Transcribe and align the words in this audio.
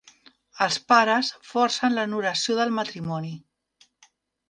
Els 0.65 0.77
pares 0.91 1.29
forcen 1.51 1.99
l'anul·lació 1.99 2.59
del 2.63 2.77
matrimoni. 2.81 3.35